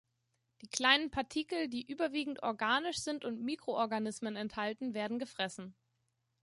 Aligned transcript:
Die 0.63 0.67
kleinen 0.67 1.11
Partikel, 1.11 1.69
die 1.69 1.85
überwiegend 1.85 2.41
organisch 2.41 2.97
sind 3.03 3.23
und 3.23 3.39
Mikroorganismen 3.43 4.35
enthalten, 4.35 4.95
werden 4.95 5.19
gefressen. 5.19 5.75